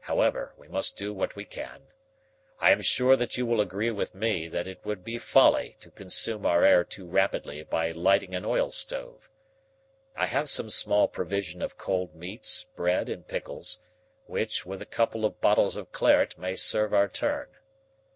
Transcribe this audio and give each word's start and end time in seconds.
However, 0.00 0.52
we 0.58 0.66
must 0.66 0.98
do 0.98 1.14
what 1.14 1.36
we 1.36 1.44
can. 1.44 1.82
I 2.58 2.72
am 2.72 2.80
sure 2.82 3.14
that 3.14 3.36
you 3.36 3.46
will 3.46 3.60
agree 3.60 3.92
with 3.92 4.16
me 4.16 4.48
that 4.48 4.66
it 4.66 4.84
would 4.84 5.04
be 5.04 5.16
folly 5.16 5.76
to 5.78 5.92
consume 5.92 6.44
our 6.44 6.64
air 6.64 6.82
too 6.82 7.06
rapidly 7.06 7.62
by 7.62 7.92
lighting 7.92 8.34
an 8.34 8.44
oil 8.44 8.70
stove. 8.72 9.30
I 10.16 10.26
have 10.26 10.50
some 10.50 10.70
small 10.70 11.06
provision 11.06 11.62
of 11.62 11.78
cold 11.78 12.16
meats, 12.16 12.64
bread, 12.74 13.08
and 13.08 13.28
pickles 13.28 13.78
which, 14.26 14.66
with 14.66 14.82
a 14.82 14.86
couple 14.86 15.24
of 15.24 15.40
bottles 15.40 15.76
of 15.76 15.92
claret, 15.92 16.36
may 16.36 16.56
serve 16.56 16.92
our 16.92 17.06
turn. 17.06 17.46